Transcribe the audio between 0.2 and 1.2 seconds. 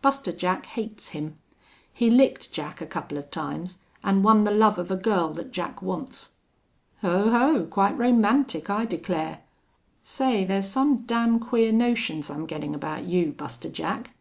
Jack hates